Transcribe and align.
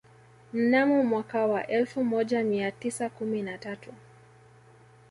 Mnamo 0.53 1.03
mwaka 1.03 1.45
wa 1.47 1.67
elfu 1.67 2.03
moja 2.03 2.43
mia 2.43 2.71
tisa 2.71 3.09
kumi 3.09 3.41
na 3.41 3.57
tatu 3.57 3.93